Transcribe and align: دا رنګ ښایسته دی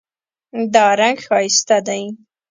دا 0.73 0.85
رنګ 0.99 1.17
ښایسته 1.25 1.77
دی 1.87 2.03